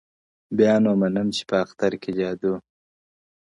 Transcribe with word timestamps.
بيا 0.57 0.73
نو 0.83 0.91
منم 1.01 1.27
چي 1.35 1.43
په 1.49 1.55
اختـر 1.65 1.91
كي 2.01 2.11
جــادو~ 2.17 2.53